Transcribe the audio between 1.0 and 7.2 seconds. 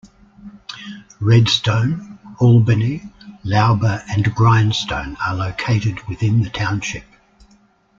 Redstone, Albany, Lowber, and Grindstone are located within the township.